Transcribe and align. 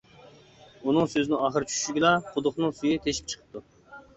ئۇنىڭ 0.85 1.09
سۆزىنىڭ 1.11 1.43
ئاخىرى 1.49 1.69
چۈشۈشىگىلا، 1.73 2.15
قۇدۇقنىڭ 2.33 2.75
سۈيى 2.81 2.99
تېشىپ 3.05 3.31
چىقىپتۇ. 3.35 3.67